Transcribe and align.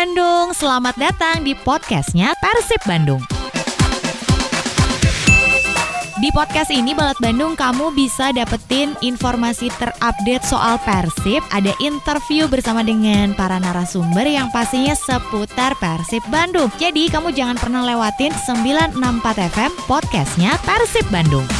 Bandung, 0.00 0.56
selamat 0.56 0.96
datang 0.96 1.44
di 1.44 1.52
podcastnya 1.52 2.32
Persib 2.40 2.80
Bandung. 2.88 3.20
Di 6.24 6.32
podcast 6.32 6.72
ini 6.72 6.96
Balat 6.96 7.20
Bandung 7.20 7.52
kamu 7.52 7.92
bisa 7.92 8.32
dapetin 8.32 8.96
informasi 9.04 9.68
terupdate 9.76 10.40
soal 10.48 10.80
Persib, 10.88 11.44
ada 11.52 11.76
interview 11.84 12.48
bersama 12.48 12.80
dengan 12.80 13.36
para 13.36 13.60
narasumber 13.60 14.24
yang 14.24 14.48
pastinya 14.48 14.96
seputar 14.96 15.76
Persib 15.76 16.24
Bandung. 16.32 16.72
Jadi 16.80 17.12
kamu 17.12 17.36
jangan 17.36 17.60
pernah 17.60 17.84
lewatin 17.84 18.32
964 18.32 19.52
FM 19.52 19.70
podcastnya 19.84 20.56
Persib 20.64 21.04
Bandung. 21.12 21.59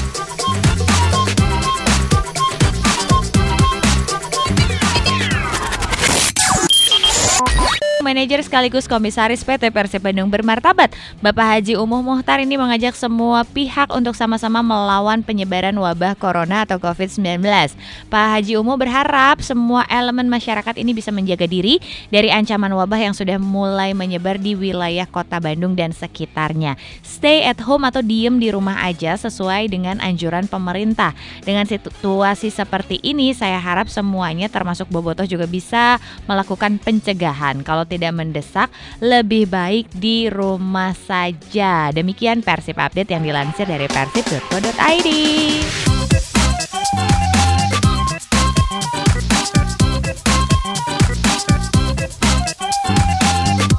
Manajer 8.00 8.40
sekaligus 8.40 8.88
Komisaris 8.88 9.44
PT 9.44 9.68
Persib 9.68 10.00
Bandung 10.00 10.32
bermartabat, 10.32 10.88
Bapak 11.20 11.60
Haji 11.60 11.76
Umuh 11.76 12.00
Muhtar 12.00 12.40
ini 12.40 12.56
mengajak 12.56 12.96
semua 12.96 13.44
pihak 13.44 13.92
untuk 13.92 14.16
sama-sama 14.16 14.64
melawan 14.64 15.20
penyebaran 15.20 15.76
wabah 15.76 16.16
corona 16.16 16.64
atau 16.64 16.80
COVID-19. 16.80 17.44
Pak 18.08 18.26
Haji 18.32 18.56
Umuh 18.56 18.80
berharap 18.80 19.44
semua 19.44 19.84
elemen 19.92 20.32
masyarakat 20.32 20.80
ini 20.80 20.96
bisa 20.96 21.12
menjaga 21.12 21.44
diri 21.44 21.76
dari 22.08 22.32
ancaman 22.32 22.72
wabah 22.72 23.04
yang 23.04 23.12
sudah 23.12 23.36
mulai 23.36 23.92
menyebar 23.92 24.40
di 24.40 24.56
wilayah 24.56 25.04
kota 25.04 25.36
Bandung 25.36 25.76
dan 25.76 25.92
sekitarnya. 25.92 26.80
Stay 27.04 27.44
at 27.44 27.60
home 27.60 27.84
atau 27.84 28.00
diem 28.00 28.40
di 28.40 28.48
rumah 28.48 28.80
aja 28.80 29.12
sesuai 29.20 29.68
dengan 29.68 30.00
anjuran 30.00 30.48
pemerintah. 30.48 31.12
Dengan 31.44 31.68
situasi 31.68 32.48
seperti 32.48 32.96
ini, 33.04 33.36
saya 33.36 33.60
harap 33.60 33.92
semuanya 33.92 34.48
termasuk 34.48 34.88
Bobotoh 34.88 35.28
juga 35.28 35.44
bisa 35.44 36.00
melakukan 36.24 36.80
pencegahan. 36.80 37.60
Kalau 37.60 37.89
tidak 37.90 38.14
mendesak, 38.14 38.70
lebih 39.02 39.50
baik 39.50 39.90
di 39.90 40.30
rumah 40.30 40.94
saja. 40.94 41.90
Demikian 41.90 42.46
Persib 42.46 42.78
Update 42.78 43.10
yang 43.10 43.26
dilansir 43.26 43.66
dari 43.66 43.90
persib.co.id. 43.90 45.08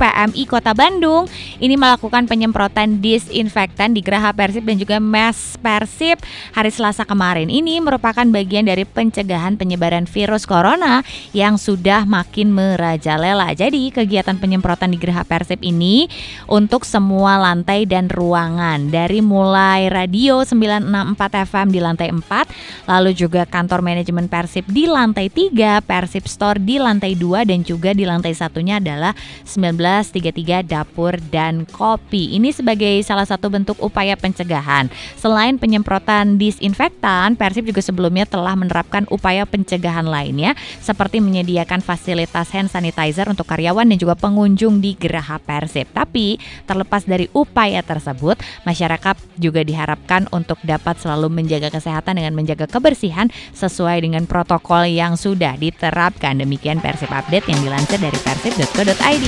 PMI 0.01 0.43
Kota 0.49 0.73
Bandung 0.73 1.29
ini 1.61 1.77
melakukan 1.77 2.25
penyemprotan 2.25 3.05
disinfektan 3.05 3.93
di 3.93 4.01
Geraha 4.01 4.33
Persib 4.33 4.65
dan 4.65 4.81
juga 4.81 4.97
Mes 4.97 5.50
Persib 5.61 6.17
hari 6.57 6.73
Selasa 6.73 7.05
kemarin. 7.05 7.47
Ini 7.47 7.77
merupakan 7.79 8.25
bagian 8.25 8.65
dari 8.65 8.83
pencegahan 8.83 9.55
penyebaran 9.61 10.09
virus 10.09 10.49
corona 10.49 11.05
yang 11.31 11.61
sudah 11.61 12.09
makin 12.09 12.49
merajalela. 12.49 13.53
Jadi 13.53 13.93
kegiatan 13.93 14.41
penyemprotan 14.41 14.91
di 14.91 14.97
Geraha 14.97 15.21
Persib 15.21 15.61
ini 15.61 16.09
untuk 16.49 16.81
semua 16.83 17.37
lantai 17.37 17.85
dan 17.85 18.09
ruangan 18.09 18.89
dari 18.89 19.21
mulai 19.21 19.87
radio 19.87 20.41
964 20.41 21.45
FM 21.45 21.67
di 21.69 21.79
lantai 21.79 22.09
4, 22.09 22.89
lalu 22.89 23.13
juga 23.13 23.45
kantor 23.45 23.85
manajemen 23.85 24.25
Persib 24.25 24.65
di 24.65 24.89
lantai 24.89 25.29
3, 25.29 25.85
Persib 25.85 26.25
Store 26.25 26.57
di 26.57 26.81
lantai 26.81 27.13
2 27.13 27.45
dan 27.45 27.61
juga 27.61 27.93
di 27.93 28.03
lantai 28.03 28.33
satunya 28.33 28.81
adalah 28.81 29.13
19 29.45 29.91
1933 29.91 30.65
Dapur 30.65 31.19
dan 31.29 31.67
Kopi. 31.67 32.35
Ini 32.39 32.49
sebagai 32.55 33.01
salah 33.03 33.27
satu 33.27 33.51
bentuk 33.51 33.77
upaya 33.83 34.15
pencegahan. 34.15 34.87
Selain 35.19 35.50
penyemprotan 35.57 36.37
disinfektan, 36.37 37.35
Persib 37.35 37.67
juga 37.67 37.81
sebelumnya 37.81 38.29
telah 38.29 38.55
menerapkan 38.55 39.09
upaya 39.09 39.43
pencegahan 39.49 40.05
lainnya 40.05 40.53
seperti 40.79 41.19
menyediakan 41.19 41.81
fasilitas 41.81 42.53
hand 42.53 42.69
sanitizer 42.69 43.27
untuk 43.27 43.49
karyawan 43.49 43.89
dan 43.89 43.97
juga 43.97 44.15
pengunjung 44.15 44.79
di 44.79 44.95
Geraha 44.95 45.41
Persib. 45.41 45.89
Tapi 45.91 46.37
terlepas 46.69 47.03
dari 47.03 47.27
upaya 47.33 47.81
tersebut, 47.81 48.37
masyarakat 48.63 49.15
juga 49.41 49.65
diharapkan 49.65 50.29
untuk 50.29 50.61
dapat 50.61 50.99
selalu 51.01 51.31
menjaga 51.31 51.73
kesehatan 51.73 52.21
dengan 52.21 52.37
menjaga 52.37 52.69
kebersihan 52.69 53.33
sesuai 53.57 54.05
dengan 54.05 54.29
protokol 54.29 54.85
yang 54.87 55.17
sudah 55.17 55.57
diterapkan. 55.57 56.37
Demikian 56.37 56.83
Persib 56.83 57.09
Update 57.09 57.49
yang 57.49 57.59
dilansir 57.65 57.97
dari 57.97 58.19
persib.co.id. 58.21 59.25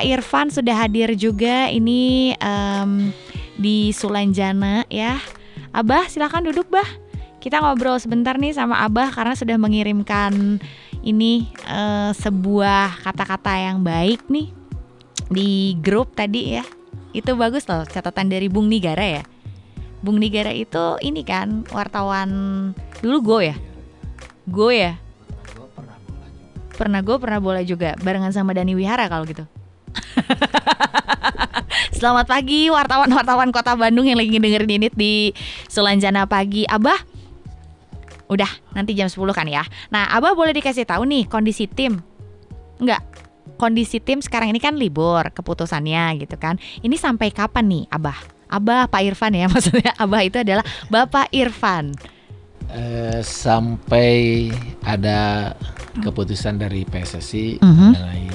Pak 0.00 0.08
Irfan 0.08 0.48
sudah 0.48 0.80
hadir 0.80 1.12
juga 1.12 1.68
ini 1.68 2.32
um, 2.40 3.12
di 3.60 3.92
Sulanjana 3.92 4.88
ya. 4.88 5.20
Abah 5.76 6.08
silahkan 6.08 6.40
duduk 6.40 6.72
bah. 6.72 6.88
Kita 7.36 7.60
ngobrol 7.60 8.00
sebentar 8.00 8.40
nih 8.40 8.56
sama 8.56 8.80
Abah 8.80 9.12
karena 9.12 9.36
sudah 9.36 9.60
mengirimkan 9.60 10.56
ini 11.04 11.52
uh, 11.68 12.16
sebuah 12.16 13.04
kata-kata 13.04 13.52
yang 13.60 13.84
baik 13.84 14.24
nih 14.32 14.48
di 15.28 15.76
grup 15.84 16.16
tadi 16.16 16.56
ya. 16.56 16.64
Itu 17.12 17.36
bagus 17.36 17.68
loh 17.68 17.84
catatan 17.84 18.32
dari 18.32 18.48
Bung 18.48 18.72
Nigara 18.72 19.20
ya. 19.20 19.22
Bung 20.00 20.16
Nigara 20.16 20.56
itu 20.56 20.96
ini 21.04 21.28
kan 21.28 21.68
wartawan 21.76 22.72
dulu 23.04 23.36
gue 23.36 23.52
ya. 23.52 23.56
Gue 24.48 24.80
ya. 24.80 24.92
Pernah 26.72 27.04
gue 27.04 27.20
pernah 27.20 27.36
bola 27.36 27.60
juga 27.60 28.00
barengan 28.00 28.32
sama 28.32 28.56
Dani 28.56 28.72
Wihara 28.72 29.04
kalau 29.04 29.28
gitu. 29.28 29.44
Selamat 32.00 32.26
pagi 32.26 32.72
wartawan-wartawan 32.72 33.52
Kota 33.52 33.76
Bandung 33.76 34.08
yang 34.08 34.18
lagi 34.18 34.32
dengerin 34.32 34.80
ini 34.80 34.88
di 34.92 35.14
Sulanjana 35.68 36.24
pagi. 36.24 36.64
Abah, 36.64 36.96
udah 38.30 38.50
nanti 38.72 38.96
jam 38.96 39.10
10 39.10 39.20
kan 39.36 39.46
ya. 39.46 39.66
Nah, 39.92 40.08
Abah 40.08 40.32
boleh 40.32 40.54
dikasih 40.56 40.86
tahu 40.86 41.04
nih 41.04 41.28
kondisi 41.28 41.66
tim. 41.68 42.00
Enggak, 42.80 43.04
kondisi 43.60 44.00
tim 44.00 44.24
sekarang 44.24 44.48
ini 44.54 44.60
kan 44.62 44.76
libur 44.78 45.28
keputusannya 45.34 46.24
gitu 46.24 46.36
kan. 46.40 46.56
Ini 46.80 46.96
sampai 46.96 47.28
kapan 47.34 47.66
nih, 47.68 47.84
Abah? 47.92 48.18
Abah 48.50 48.90
Pak 48.90 49.02
Irfan 49.06 49.36
ya 49.36 49.46
maksudnya. 49.52 49.92
Abah 49.94 50.22
itu 50.24 50.40
adalah 50.40 50.64
Bapak 50.90 51.30
Irfan. 51.30 51.94
Uh, 52.70 53.18
sampai 53.26 54.46
ada 54.86 55.52
keputusan 55.98 56.54
dari 56.54 56.86
PSSI 56.86 57.58
uh 57.58 57.66
mhm. 57.66 57.74
-huh. 57.74 57.90
mengenai 57.90 58.26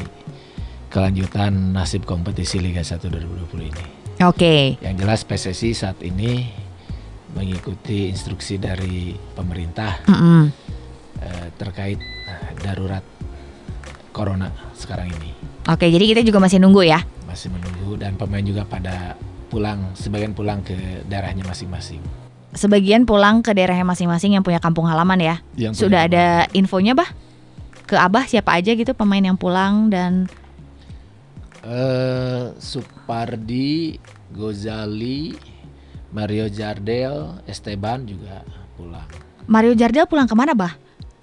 kelanjutan 0.96 1.76
nasib 1.76 2.08
kompetisi 2.08 2.64
Liga 2.64 2.80
1 2.80 3.04
2020 3.04 3.68
ini. 3.68 3.86
Oke. 4.24 4.32
Okay. 4.32 4.62
Yang 4.80 4.96
jelas 5.04 5.20
PSSI 5.28 5.70
saat 5.76 6.00
ini 6.00 6.48
mengikuti 7.36 8.08
instruksi 8.08 8.56
dari 8.56 9.12
pemerintah 9.36 10.08
mm 10.08 10.16
-hmm. 10.16 10.44
terkait 11.60 12.00
uh, 12.00 12.52
darurat 12.64 13.04
corona 14.16 14.48
sekarang 14.72 15.12
ini. 15.20 15.36
Oke, 15.68 15.92
jadi 15.92 16.16
kita 16.16 16.22
juga 16.24 16.40
masih 16.40 16.64
nunggu 16.64 16.88
ya? 16.88 17.04
Masih 17.28 17.52
menunggu 17.52 18.00
dan 18.00 18.16
pemain 18.16 18.40
juga 18.40 18.64
pada 18.64 19.20
pulang, 19.52 19.92
sebagian 20.00 20.32
pulang 20.32 20.64
ke 20.64 21.04
daerahnya 21.12 21.44
masing-masing. 21.44 22.00
Sebagian 22.56 23.04
pulang 23.04 23.44
ke 23.44 23.52
daerahnya 23.52 23.84
masing-masing 23.84 24.40
yang 24.40 24.44
punya 24.48 24.64
kampung 24.64 24.88
halaman 24.88 25.20
ya? 25.20 25.36
Yang 25.60 25.84
Sudah 25.84 26.08
ada 26.08 26.48
infonya, 26.56 26.96
Bah? 26.96 27.12
Ke 27.84 28.00
Abah 28.00 28.24
siapa 28.32 28.56
aja 28.56 28.72
gitu 28.72 28.96
pemain 28.96 29.20
yang 29.20 29.36
pulang 29.36 29.92
dan 29.92 30.32
uh, 31.66 32.53
Supardi, 32.62 33.98
Gozali, 34.31 35.34
Mario 36.14 36.48
Jardel, 36.48 37.42
Esteban 37.50 38.06
juga 38.06 38.46
pulang. 38.78 39.09
Mario 39.50 39.74
Jardel 39.74 40.06
pulang 40.08 40.30
ke 40.30 40.36
mana, 40.38 40.53
Bah? 40.53 40.74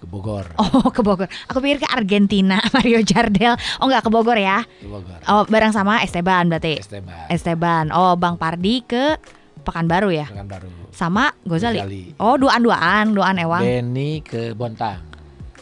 Ke 0.02 0.06
Bogor. 0.10 0.46
Oh, 0.62 0.90
ke 0.90 1.00
Bogor. 1.00 1.30
Aku 1.46 1.62
pikir 1.62 1.82
ke 1.82 1.88
Argentina, 1.88 2.58
Mario 2.76 3.00
Jardel. 3.06 3.54
Oh, 3.78 3.86
enggak 3.86 4.02
ke 4.06 4.10
Bogor 4.10 4.38
ya? 4.38 4.66
Ke 4.66 4.86
Bogor. 4.90 5.18
Oh, 5.30 5.42
bareng 5.46 5.70
sama 5.70 6.02
Esteban 6.02 6.50
berarti. 6.50 6.82
Esteban. 6.82 7.26
Esteban. 7.30 7.84
Oh, 7.94 8.18
Bang 8.18 8.34
Pardi 8.36 8.82
ke 8.82 9.16
Pekanbaru 9.62 10.10
ya? 10.10 10.26
Pekanbaru. 10.26 10.90
Sama 10.90 11.30
Gozali. 11.46 11.78
Gozali. 11.78 12.02
Oh, 12.18 12.34
duaan-duaan, 12.34 13.14
duaan 13.14 13.38
Ewang. 13.38 13.62
Beni 13.62 14.18
ke 14.26 14.58
Bontang. 14.58 14.98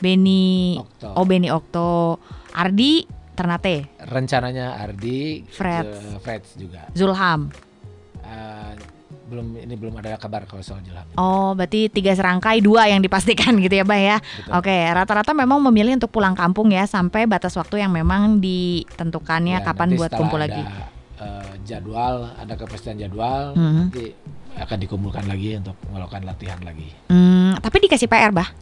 Beni. 0.00 0.80
Okto. 0.80 1.12
Oh, 1.12 1.28
Beni 1.28 1.52
Okto. 1.52 2.16
Ardi 2.56 3.19
Ternate. 3.40 3.88
Rencananya 4.04 4.76
Ardi, 4.76 5.48
Fred, 5.48 5.88
Fred 6.20 6.44
juga. 6.60 6.92
Zulham. 6.92 7.48
Uh, 8.20 8.76
belum 9.32 9.56
ini 9.56 9.74
belum 9.80 9.96
ada 9.96 10.20
kabar 10.20 10.44
kalau 10.44 10.60
soal 10.60 10.84
Zulham. 10.84 11.08
Oh, 11.16 11.56
berarti 11.56 11.88
tiga 11.88 12.12
serangkai 12.12 12.60
dua 12.60 12.92
yang 12.92 13.00
dipastikan 13.00 13.56
gitu 13.64 13.80
ya, 13.80 13.84
Bang 13.88 14.04
ya. 14.04 14.20
Oke, 14.52 14.76
rata-rata 14.92 15.32
memang 15.32 15.56
memilih 15.72 15.96
untuk 15.96 16.12
pulang 16.12 16.36
kampung 16.36 16.68
ya 16.68 16.84
sampai 16.84 17.24
batas 17.24 17.56
waktu 17.56 17.80
yang 17.80 17.96
memang 17.96 18.44
ditentukannya 18.44 19.56
ya, 19.56 19.64
kapan 19.64 19.96
buat 19.96 20.12
kumpul 20.12 20.36
ada, 20.36 20.44
lagi. 20.44 20.62
Uh, 21.16 21.52
jadwal, 21.64 22.28
ada 22.36 22.52
kepastian 22.60 23.00
jadwal, 23.00 23.56
hmm. 23.56 23.88
nanti 23.88 24.12
akan 24.60 24.76
dikumpulkan 24.84 25.24
lagi 25.24 25.56
untuk 25.56 25.80
melakukan 25.88 26.28
latihan 26.28 26.60
lagi. 26.60 26.92
Hmm, 27.08 27.56
tapi 27.56 27.88
dikasih 27.88 28.04
PR, 28.04 28.36
Bah? 28.36 28.52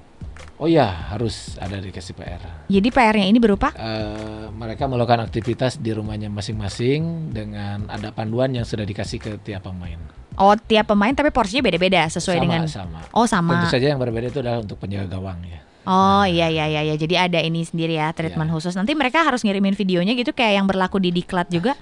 Oh 0.59 0.67
ya, 0.67 0.91
harus 1.15 1.55
ada 1.63 1.79
dikasih 1.79 2.19
PR. 2.19 2.43
Jadi 2.67 2.89
PR-nya 2.91 3.31
ini 3.31 3.39
berupa? 3.39 3.71
Uh, 3.79 4.51
mereka 4.51 4.91
melakukan 4.91 5.23
aktivitas 5.23 5.79
di 5.79 5.95
rumahnya 5.95 6.27
masing-masing 6.35 7.31
dengan 7.31 7.87
ada 7.87 8.11
panduan 8.11 8.51
yang 8.51 8.67
sudah 8.67 8.83
dikasih 8.83 9.23
ke 9.23 9.31
tiap 9.39 9.71
pemain. 9.71 10.03
Oh, 10.35 10.59
tiap 10.59 10.91
pemain 10.91 11.15
tapi 11.15 11.31
porsinya 11.31 11.63
beda-beda 11.63 12.11
sesuai 12.11 12.39
sama, 12.39 12.45
dengan 12.47 12.61
sama. 12.67 13.01
Oh, 13.15 13.27
sama. 13.31 13.55
Tentu 13.55 13.71
saja 13.71 13.87
yang 13.95 14.03
berbeda 14.03 14.35
itu 14.35 14.43
adalah 14.43 14.59
untuk 14.59 14.83
penjaga 14.83 15.07
gawang 15.15 15.39
ya. 15.47 15.63
Oh 15.89 16.27
iya 16.29 16.53
iya 16.53 16.69
iya 16.69 16.83
ya. 16.85 16.95
Jadi 17.01 17.15
ada 17.17 17.41
ini 17.41 17.65
sendiri 17.65 17.97
ya 17.97 18.13
treatment 18.13 18.51
Iya. 18.53 18.55
khusus. 18.61 18.75
Nanti 18.77 18.93
mereka 18.93 19.25
harus 19.25 19.41
ngirimin 19.41 19.73
videonya 19.73 20.13
gitu 20.19 20.37
kayak 20.37 20.61
yang 20.61 20.67
berlaku 20.69 21.01
di 21.01 21.15
Diklat 21.15 21.49
juga. 21.49 21.79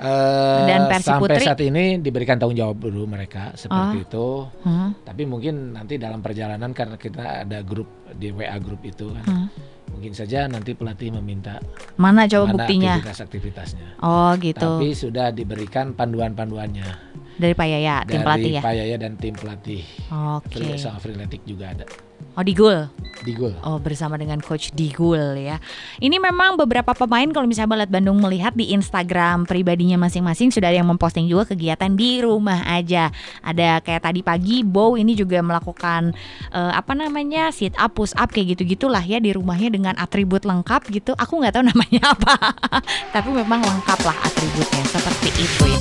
Eh, 0.00 0.64
Dan 0.64 0.88
Persi 0.88 1.12
sampai 1.12 1.28
Putri? 1.28 1.44
saat 1.44 1.60
ini 1.60 2.00
diberikan 2.00 2.40
tanggung 2.40 2.56
jawab 2.56 2.80
dulu 2.80 3.04
mereka 3.04 3.52
seperti 3.52 4.08
itu. 4.08 4.48
Hmm. 4.64 4.96
Tapi 4.96 5.22
mungkin 5.28 5.76
nanti 5.76 6.00
dalam 6.00 6.24
perjalanan 6.24 6.72
karena 6.72 6.96
kita 6.96 7.44
ada 7.44 7.60
grup 7.60 7.84
di 8.16 8.32
WA 8.32 8.56
grup 8.56 8.80
itu 8.80 9.12
kan. 9.12 9.24
Hmm. 9.28 9.46
Mungkin 9.90 10.16
saja 10.16 10.48
nanti 10.48 10.72
pelatih 10.72 11.12
meminta 11.12 11.60
Mana 12.00 12.24
coba 12.24 12.48
mana 12.48 12.54
buktinya? 12.56 12.94
aktivitas-aktivitasnya. 12.96 13.88
Oh 14.00 14.32
gitu. 14.40 14.80
Tapi 14.80 14.88
sudah 14.96 15.28
diberikan 15.28 15.92
panduan-panduannya 15.92 16.88
Dari 17.40 17.56
Pak 17.56 17.66
Yaya, 17.66 17.96
tim 18.04 18.20
dari 18.20 18.24
pelatih 18.28 18.52
ya. 18.52 18.62
Pak 18.62 18.74
Yaya 18.76 18.96
dan 19.00 19.12
tim 19.16 19.34
pelatih. 19.34 19.82
Oke. 20.12 20.60
Free- 20.60 20.76
Sama 20.76 21.00
Freeletic 21.00 21.40
juga 21.42 21.72
ada 21.72 21.88
Oh 22.38 22.44
di 22.46 22.54
Gul. 22.54 22.86
di 23.20 23.36
gol. 23.36 23.52
Oh 23.60 23.76
bersama 23.76 24.16
dengan 24.16 24.40
Coach 24.40 24.72
Digul 24.72 25.36
ya. 25.36 25.60
Ini 26.00 26.16
memang 26.16 26.56
beberapa 26.56 26.96
pemain 26.96 27.28
kalau 27.28 27.44
misalnya 27.44 27.76
Balat 27.76 27.90
Bandung 27.92 28.16
melihat 28.16 28.56
di 28.56 28.72
Instagram 28.72 29.44
pribadinya 29.44 30.00
masing-masing 30.00 30.48
sudah 30.48 30.72
ada 30.72 30.80
yang 30.80 30.88
memposting 30.88 31.28
juga 31.28 31.52
kegiatan 31.52 31.92
di 31.92 32.24
rumah 32.24 32.64
aja. 32.64 33.12
Ada 33.44 33.84
kayak 33.84 34.08
tadi 34.08 34.20
pagi 34.24 34.64
Bow 34.64 34.96
ini 34.96 35.12
juga 35.12 35.44
melakukan 35.44 36.16
eh, 36.48 36.72
apa 36.72 36.96
namanya 36.96 37.52
sit 37.52 37.76
up, 37.76 37.92
push 37.92 38.16
up 38.16 38.32
kayak 38.32 38.56
gitu 38.56 38.72
gitulah 38.72 39.04
ya 39.04 39.20
di 39.20 39.36
rumahnya 39.36 39.68
dengan 39.68 39.92
atribut 40.00 40.48
lengkap 40.48 40.88
gitu. 40.88 41.12
Aku 41.20 41.44
nggak 41.44 41.60
tahu 41.60 41.64
namanya 41.66 42.02
apa, 42.16 42.56
tapi 43.12 43.36
memang 43.36 43.60
lengkap 43.60 44.00
lah 44.00 44.16
atributnya 44.22 44.80
seperti 44.88 45.28
itu 45.36 45.64
ya. 45.68 45.80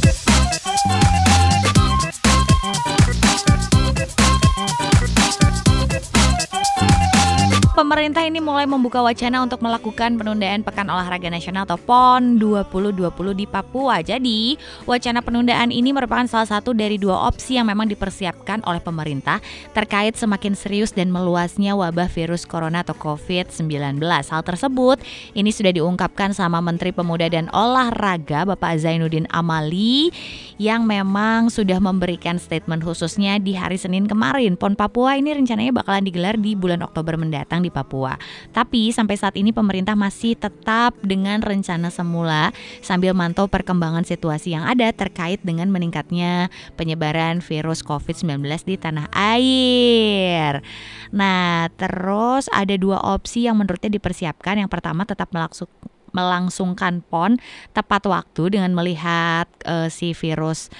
Pemerintah 7.79 8.27
ini 8.27 8.43
mulai 8.43 8.67
membuka 8.67 8.99
wacana 8.99 9.39
untuk 9.39 9.63
melakukan 9.63 10.19
penundaan 10.19 10.67
Pekan 10.67 10.91
Olahraga 10.91 11.31
Nasional 11.31 11.63
atau 11.63 11.79
PON 11.79 12.35
2020 12.35 13.07
di 13.31 13.47
Papua. 13.47 14.03
Jadi, 14.03 14.59
wacana 14.83 15.23
penundaan 15.23 15.71
ini 15.71 15.95
merupakan 15.95 16.27
salah 16.27 16.59
satu 16.59 16.75
dari 16.75 16.99
dua 16.99 17.31
opsi 17.31 17.55
yang 17.55 17.71
memang 17.71 17.87
dipersiapkan 17.87 18.67
oleh 18.67 18.83
pemerintah 18.83 19.39
terkait 19.71 20.19
semakin 20.19 20.59
serius 20.59 20.91
dan 20.91 21.07
meluasnya 21.07 21.71
wabah 21.71 22.11
virus 22.11 22.43
corona 22.43 22.83
atau 22.83 22.99
COVID-19. 22.99 23.71
Hal 24.03 24.43
tersebut 24.43 24.99
ini 25.31 25.47
sudah 25.47 25.71
diungkapkan 25.71 26.35
sama 26.35 26.59
Menteri 26.59 26.91
Pemuda 26.91 27.31
dan 27.31 27.47
Olahraga 27.55 28.43
Bapak 28.43 28.75
Zainuddin 28.75 29.23
Amali 29.31 30.11
yang 30.59 30.83
memang 30.83 31.47
sudah 31.47 31.79
memberikan 31.79 32.43
statement 32.43 32.83
khususnya 32.83 33.39
di 33.39 33.55
hari 33.55 33.79
Senin 33.79 34.03
kemarin. 34.03 34.59
PON 34.59 34.75
Papua 34.75 35.15
ini 35.15 35.31
rencananya 35.31 35.79
bakalan 35.79 36.03
digelar 36.03 36.35
di 36.35 36.59
bulan 36.59 36.83
Oktober 36.83 37.15
mendatang 37.15 37.63
di 37.63 37.68
Papua. 37.73 38.17
Tapi 38.51 38.91
sampai 38.93 39.15
saat 39.15 39.35
ini 39.39 39.49
pemerintah 39.55 39.93
masih 39.97 40.35
tetap 40.35 40.97
dengan 41.01 41.41
rencana 41.41 41.89
semula 41.89 42.51
sambil 42.83 43.15
mantau 43.17 43.49
perkembangan 43.49 44.05
situasi 44.05 44.53
yang 44.53 44.65
ada 44.65 44.91
terkait 44.93 45.41
dengan 45.41 45.69
meningkatnya 45.71 46.53
penyebaran 46.75 47.41
virus 47.41 47.81
COVID-19 47.85 48.45
di 48.65 48.75
tanah 48.75 49.07
air. 49.15 50.61
Nah, 51.09 51.69
terus 51.77 52.51
ada 52.53 52.75
dua 52.77 53.01
opsi 53.01 53.49
yang 53.49 53.57
menurutnya 53.57 53.89
dipersiapkan. 53.89 54.61
Yang 54.61 54.69
pertama 54.69 55.05
tetap 55.07 55.31
melaksuk 55.33 55.69
melangsungkan 56.09 57.05
PON 57.05 57.37
tepat 57.73 58.09
waktu 58.09 58.57
dengan 58.57 58.73
melihat 58.73 59.45
eh, 59.65 59.93
si 59.93 60.17
virus 60.17 60.73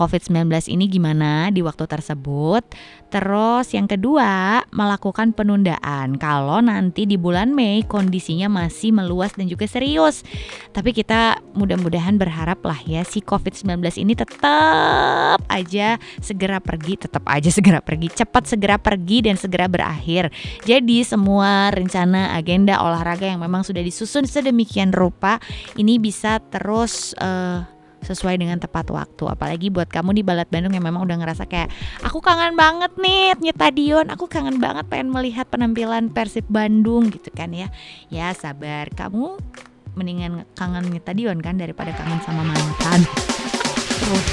COVID-19 0.00 0.48
ini 0.72 0.88
gimana 0.88 1.52
di 1.52 1.60
waktu 1.60 1.84
tersebut. 1.84 2.64
Terus 3.12 3.68
yang 3.76 3.84
kedua, 3.84 4.64
melakukan 4.72 5.36
penundaan 5.36 6.16
kalau 6.16 6.64
nanti 6.64 7.04
di 7.04 7.20
bulan 7.20 7.52
Mei 7.52 7.84
kondisinya 7.84 8.48
masih 8.48 8.96
meluas 8.96 9.36
dan 9.36 9.44
juga 9.44 9.68
serius. 9.68 10.24
Tapi 10.72 10.96
kita 10.96 11.44
mudah-mudahan 11.52 12.16
berharap 12.16 12.64
lah 12.64 12.80
ya 12.88 13.04
si 13.04 13.20
COVID-19 13.20 14.00
ini 14.00 14.16
tetap 14.16 15.42
aja 15.52 16.00
segera 16.24 16.62
pergi, 16.64 16.96
tetap 16.96 17.28
aja 17.28 17.52
segera 17.52 17.84
pergi, 17.84 18.08
cepat 18.08 18.48
segera 18.48 18.80
pergi 18.80 19.28
dan 19.28 19.36
segera 19.36 19.68
berakhir. 19.68 20.32
Jadi 20.64 21.04
semua 21.04 21.68
rencana 21.74 22.32
agenda 22.38 22.80
olahraga 22.80 23.28
yang 23.28 23.44
memang 23.44 23.66
sudah 23.66 23.84
disusun 23.84 24.24
sedemikian 24.24 24.96
rupa 24.96 25.42
ini 25.76 26.00
bisa 26.00 26.38
terus 26.48 27.12
eh, 27.18 27.79
sesuai 28.04 28.40
dengan 28.40 28.58
tepat 28.58 28.88
waktu. 28.90 29.24
Apalagi 29.28 29.68
buat 29.68 29.88
kamu 29.88 30.16
di 30.16 30.22
Balat 30.24 30.48
Bandung 30.48 30.72
yang 30.72 30.84
memang 30.84 31.04
udah 31.04 31.16
ngerasa 31.20 31.44
kayak 31.46 31.70
aku 32.04 32.18
kangen 32.20 32.56
banget 32.56 32.92
nih 32.96 33.36
nyetadion, 33.38 34.08
aku 34.12 34.26
kangen 34.26 34.58
banget 34.58 34.86
pengen 34.88 35.12
melihat 35.12 35.46
penampilan 35.48 36.12
Persib 36.12 36.46
Bandung 36.48 37.12
gitu 37.12 37.30
kan 37.32 37.52
ya. 37.52 37.68
Ya 38.08 38.32
sabar, 38.32 38.88
kamu 38.92 39.38
mendingan 39.94 40.46
kangen 40.54 40.90
nyetadion 40.90 41.38
kan 41.42 41.58
daripada 41.58 41.92
kangen 41.92 42.20
sama 42.24 42.46
mantan. 42.46 43.04
Terus. 44.00 44.26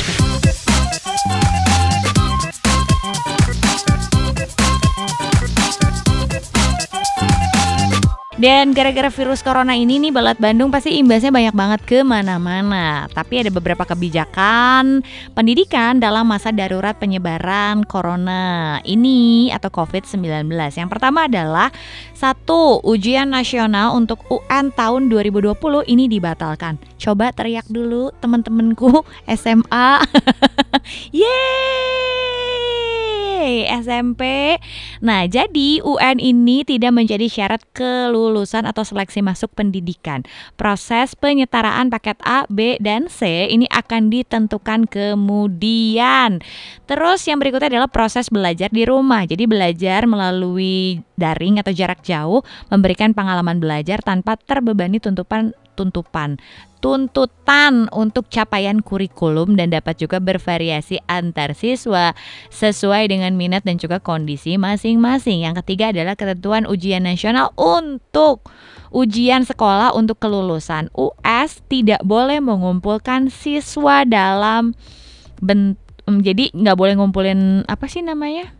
Dan 8.37 8.69
gara-gara 8.69 9.09
virus 9.09 9.41
corona 9.41 9.73
ini 9.73 9.97
nih 9.97 10.13
Balat 10.13 10.37
Bandung 10.37 10.69
pasti 10.69 10.93
imbasnya 11.01 11.33
banyak 11.33 11.57
banget 11.57 11.81
ke 11.89 11.97
mana-mana. 12.05 13.09
Tapi 13.09 13.41
ada 13.41 13.49
beberapa 13.49 13.81
kebijakan 13.81 15.01
pendidikan 15.33 15.97
dalam 15.97 16.29
masa 16.29 16.53
darurat 16.53 16.93
penyebaran 17.01 17.81
corona 17.89 18.77
ini 18.85 19.49
atau 19.49 19.73
COVID-19. 19.73 20.53
Yang 20.53 20.85
pertama 20.85 21.25
adalah 21.25 21.73
satu, 22.13 22.77
ujian 22.85 23.33
nasional 23.33 23.97
untuk 23.97 24.21
UN 24.29 24.69
tahun 24.69 25.09
2020 25.09 25.57
ini 25.89 26.05
dibatalkan. 26.05 26.77
Coba 27.01 27.33
teriak 27.33 27.65
dulu 27.73 28.13
teman-temanku 28.21 29.01
SMA. 29.33 30.05
Yeay! 31.25 32.46
SMP. 33.65 34.55
Nah, 35.01 35.25
jadi 35.25 35.81
UN 35.81 36.21
ini 36.21 36.61
tidak 36.61 36.93
menjadi 36.93 37.25
syarat 37.25 37.65
kelulusan 37.73 38.69
atau 38.69 38.85
seleksi 38.85 39.25
masuk 39.25 39.55
pendidikan. 39.57 40.21
Proses 40.59 41.17
penyetaraan 41.17 41.89
paket 41.89 42.21
A, 42.21 42.45
B, 42.45 42.77
dan 42.77 43.09
C 43.09 43.49
ini 43.49 43.65
akan 43.71 44.13
ditentukan 44.13 44.85
kemudian. 44.85 46.43
Terus 46.85 47.25
yang 47.25 47.41
berikutnya 47.41 47.73
adalah 47.73 47.89
proses 47.89 48.29
belajar 48.29 48.69
di 48.69 48.83
rumah. 48.83 49.25
Jadi 49.25 49.47
belajar 49.49 50.05
melalui 50.05 51.01
daring 51.17 51.57
atau 51.57 51.73
jarak 51.73 52.05
jauh 52.05 52.45
memberikan 52.69 53.15
pengalaman 53.15 53.57
belajar 53.57 54.03
tanpa 54.05 54.37
terbebani 54.37 55.01
tuntutan 55.01 55.57
tuntupan 55.77 56.41
tuntutan 56.77 57.89
untuk 57.89 58.29
capaian 58.29 58.79
kurikulum 58.85 59.57
dan 59.57 59.73
dapat 59.73 59.97
juga 59.97 60.21
bervariasi 60.21 61.01
antar 61.09 61.57
siswa 61.57 62.13
sesuai 62.53 63.09
dengan 63.09 63.33
minat 63.33 63.65
dan 63.65 63.81
juga 63.81 63.97
kondisi 63.97 64.55
masing-masing. 64.61 65.41
Yang 65.41 65.65
ketiga 65.65 65.89
adalah 65.89 66.13
ketentuan 66.13 66.69
ujian 66.69 67.03
nasional 67.03 67.51
untuk 67.57 68.45
ujian 68.93 69.43
sekolah 69.43 69.93
untuk 69.97 70.21
kelulusan. 70.21 70.93
US 70.93 71.65
tidak 71.65 72.01
boleh 72.05 72.39
mengumpulkan 72.39 73.33
siswa 73.33 74.05
dalam 74.05 74.77
bentuk 75.41 75.81
jadi 76.07 76.55
nggak 76.55 76.77
boleh 76.79 76.95
ngumpulin 76.95 77.67
apa 77.67 77.91
sih 77.91 77.99
namanya? 77.99 78.56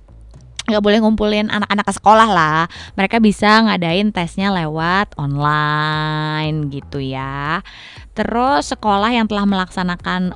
Nggak 0.68 0.84
boleh 0.84 1.00
ngumpulin 1.00 1.48
anak-anak 1.48 1.86
ke 1.88 1.94
sekolah 1.96 2.28
lah. 2.28 2.62
Mereka 3.00 3.24
bisa 3.24 3.64
ngadain 3.64 4.12
tesnya 4.12 4.52
lewat 4.52 5.16
online 5.16 6.68
gitu 6.70 7.00
ya. 7.00 7.64
Terus 8.12 8.76
sekolah 8.76 9.16
yang 9.16 9.32
telah 9.32 9.48
melaksanakan 9.48 10.36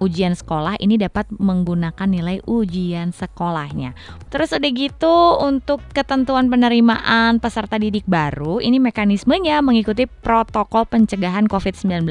ujian 0.00 0.32
sekolah 0.32 0.80
ini 0.80 0.96
dapat 0.96 1.28
menggunakan 1.36 2.08
nilai 2.08 2.40
ujian 2.48 3.12
sekolahnya. 3.12 3.92
Terus 4.32 4.56
udah 4.56 4.70
gitu 4.72 5.14
untuk 5.44 5.84
ketentuan 5.92 6.48
penerimaan 6.48 7.38
peserta 7.38 7.76
didik 7.76 8.08
baru, 8.08 8.58
ini 8.64 8.80
mekanismenya 8.80 9.60
mengikuti 9.60 10.08
protokol 10.08 10.88
pencegahan 10.88 11.46
COVID-19 11.46 12.08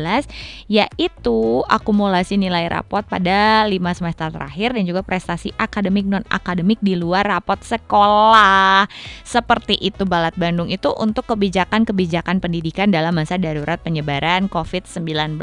yaitu 0.69 1.65
akumulasi 1.65 2.37
nilai 2.37 2.69
rapot 2.69 3.01
pada 3.03 3.65
5 3.65 3.97
semester 3.97 4.29
terakhir 4.29 4.77
dan 4.77 4.83
juga 4.85 5.01
prestasi 5.01 5.49
akademik 5.57 6.05
non 6.05 6.23
akademik 6.29 6.77
di 6.79 6.93
luar 6.93 7.25
rapot 7.25 7.57
sekolah. 7.59 8.85
Seperti 9.25 9.75
itu 9.81 10.05
Balat 10.05 10.37
Bandung 10.37 10.69
itu 10.69 10.93
untuk 10.93 11.25
kebijakan-kebijakan 11.33 12.37
pendidikan 12.39 12.93
dalam 12.93 13.17
masa 13.17 13.41
darurat 13.41 13.81
penyebaran 13.81 14.45
COVID-19. 14.47 15.41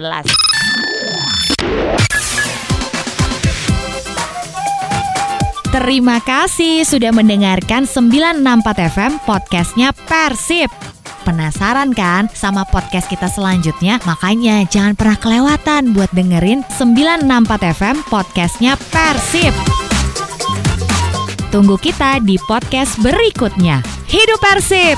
Terima 5.77 6.25
kasih 6.25 6.89
sudah 6.89 7.13
mendengarkan 7.13 7.85
964 7.85 8.97
FM 8.97 9.13
podcastnya 9.29 9.93
Persib. 9.93 10.73
Penasaran 11.21 11.93
kan 11.93 12.33
sama 12.33 12.65
podcast 12.65 13.13
kita 13.13 13.29
selanjutnya? 13.29 14.01
Makanya 14.09 14.65
jangan 14.73 14.97
pernah 14.97 15.21
kelewatan 15.21 15.93
buat 15.93 16.09
dengerin 16.17 16.65
964 16.81 17.77
FM 17.77 17.97
podcastnya 18.09 18.81
Persib. 18.89 19.53
Tunggu 21.53 21.77
kita 21.77 22.25
di 22.25 22.41
podcast 22.49 22.97
berikutnya. 23.05 23.85
Hidup 24.09 24.41
Persib! 24.41 24.97